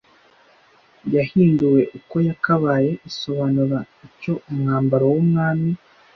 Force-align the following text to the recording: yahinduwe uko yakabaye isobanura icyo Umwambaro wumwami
yahinduwe 1.15 1.81
uko 1.97 2.15
yakabaye 2.27 2.91
isobanura 3.09 3.79
icyo 4.07 4.33
Umwambaro 4.49 5.05
wumwami 5.13 5.69